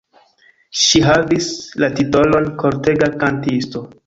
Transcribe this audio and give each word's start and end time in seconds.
Ŝi 0.83 1.01
havis 1.07 1.49
la 1.85 1.91
titolon 2.01 2.49
"kortega 2.65 3.13
kantisto". 3.25 3.85